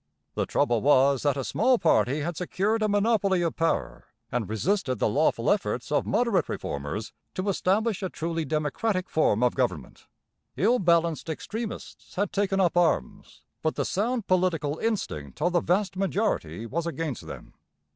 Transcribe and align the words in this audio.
The 0.33 0.47
trouble 0.47 0.81
was 0.81 1.21
that 1.21 1.37
a 1.37 1.43
small 1.43 1.77
party 1.77 2.21
had 2.21 2.35
secured 2.35 2.81
a 2.81 2.89
monopoly 2.89 3.43
of 3.43 3.55
power 3.55 4.05
and 4.31 4.49
resisted 4.49 4.97
the 4.97 5.07
lawful 5.07 5.51
efforts 5.51 5.91
of 5.91 6.07
moderate 6.07 6.49
reformers 6.49 7.13
to 7.35 7.49
establish 7.49 8.01
a 8.01 8.09
truly 8.09 8.43
democratic 8.43 9.07
form 9.11 9.43
of 9.43 9.53
government. 9.53 10.07
Ill 10.57 10.79
balanced 10.79 11.29
extremists 11.29 12.15
had 12.15 12.33
taken 12.33 12.59
up 12.59 12.75
arms; 12.77 13.43
but 13.61 13.75
the 13.75 13.85
sound 13.85 14.25
political 14.25 14.79
instinct 14.79 15.39
of 15.39 15.53
the 15.53 15.61
vast 15.61 15.95
majority 15.95 16.65
was 16.65 16.87
against 16.87 17.27
them. 17.27 17.53